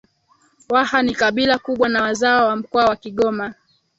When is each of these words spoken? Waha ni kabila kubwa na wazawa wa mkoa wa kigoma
Waha 0.69 1.01
ni 1.03 1.15
kabila 1.15 1.57
kubwa 1.59 1.89
na 1.89 2.01
wazawa 2.03 2.47
wa 2.47 2.55
mkoa 2.55 2.85
wa 2.85 2.95
kigoma 2.95 3.53